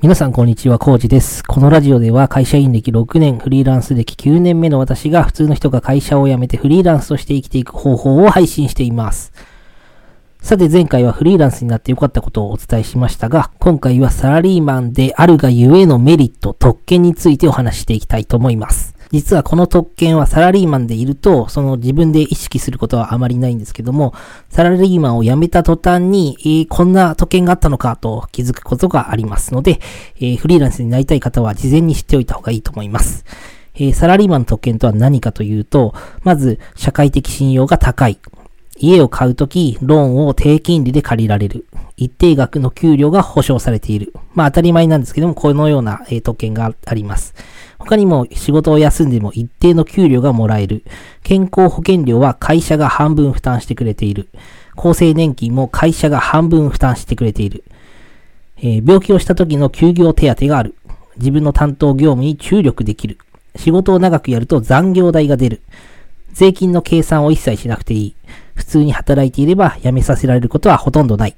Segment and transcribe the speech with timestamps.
[0.00, 1.42] 皆さんこんにちは、コウジです。
[1.42, 9.32] このラジオでは会社員歴6年、フリーランス歴9年目の私が普通の人が会社を辞めてフリーランスとして生きていく方法を配信しています。
[10.40, 18.94] さて前回はフリーランスになって良かったことをお伝えしましたが、今回はサラリーマンであるがゆえのメリット、特権についてお話していきたいと思います。
[19.10, 24.14] 実はこの特権はサラリーマンでいると、その自分で意識することはあまりないんですけども、
[24.50, 29.80] サラリーマンを辞めた途端に、えーこんな特権があったのかと気づくことがありますので、
[30.16, 33.24] えーフリーランスになりたい方は事前に知っておいた方がいいと思います。
[33.74, 38.18] えーサラリーマンの特権とは何かというと、まず、社会的信用が高い。
[38.80, 41.66] 家を買うとき、ローンを低金利で借りられる。
[41.98, 44.14] 一定額の給料が保証されている。
[44.32, 47.34] まあ当たり前なんですけども、このような、えー特権があります。
[47.78, 50.84] 他にも仕事を休んでも一定の給料がもらえる。
[51.24, 54.28] 健康保険料は会社が半分負担してくれている。
[54.76, 57.64] 厚生年金も会社が半分負担してくれている。
[58.58, 60.76] えー病気をした時の休業手当がある。
[61.16, 63.18] 自分の担当業務に注力できる。
[63.56, 65.62] 仕事を長くやると残業代が出る。
[66.32, 68.14] 税金の計算を一切しなくていい。
[68.54, 71.36] 普通に働いていれば辞めさせられることはほとんどない。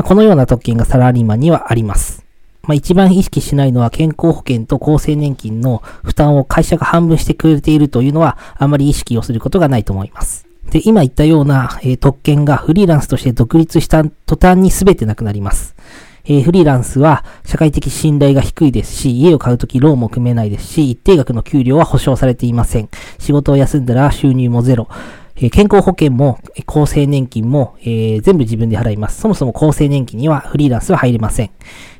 [0.00, 2.24] まあ、このような特権がサラリーマンにはあります。
[2.62, 10.46] まあ、一番意識しないのは健康保険と厚生年金の負担を会社が半分してくれているというのはあまり意識をすることがないと思います。
[10.70, 15.74] で、今言ったような、えー特権がフリーランスとして独立した途端に全てなくなります。
[16.24, 22.88] えーフリーランスは社会的信頼が低いですし、家を買うときローンも組めないですし、一定額の給料は保証されていません。
[23.18, 24.88] 仕事を休んだら収入もゼロ。
[25.42, 29.22] え健康保険も、厚生年金も、え全部自分で払います。
[29.22, 31.50] そもそも厚生年金にはフリーランスは入れません。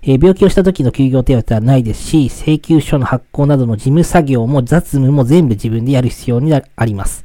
[0.03, 7.25] え病気をした時の休業手当はないですし、請求書の発行などの事務作業も雑務も全部自分でやる必要になあります。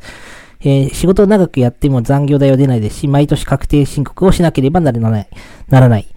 [0.62, 5.28] えー仕事を長くやっても残業代は出ないですし、毎年確定申告をしなければならない。
[5.68, 6.08] ならない。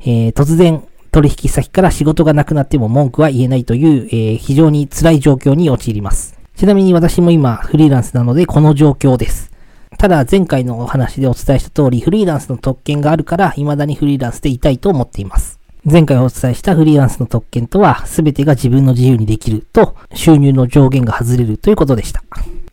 [0.00, 6.43] えー突然、取引先から仕事がなくなっても文句は言えないという、えー非常に辛い状況に陥ります。
[6.56, 9.50] ちなみに私も今、フリーランスなので、この状況です。
[9.98, 15.58] ただ、前回のお話でお伝えした通り、フリーランスの特権があるから、未だにフリーランスでいたいと思っています。
[15.84, 22.22] 前回お伝えしたフリーランスの特権とは、すべてが自分の自由にできると、収入の上限が外れるということでした。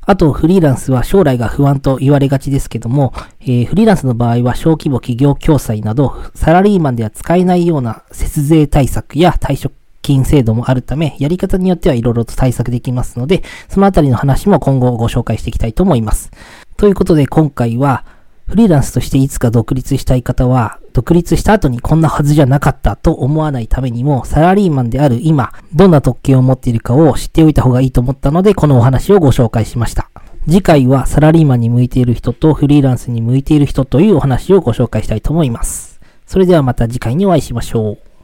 [0.02, 16.32] あと、フリーランスは将来が不安と言われがちですけども、えーフリーランスの場合は小規模企業共済など、サラリーマンでは使えないような節税対策や退職金制度もあるため、やり方によってはいろいろと対策できますので、そのあたりの話も今後ご紹介していきたいと思います。
[16.78, 18.06] ということで今回は、
[18.48, 30.10] フリーランスとしていつか独立したい方は、独立した後にこんなはずじゃなかったと思わないためにも、サラリーマンである今、どんな特権を持っているかを知っておいた方がいいと思ったので、このお話をご紹介しました。
[30.50, 36.02] 次回はサラリーマンに向いている人とフリーランスに向いている人というお話をご紹介したいと思います。
[36.26, 38.11] それではまた次回にお会いしましょう。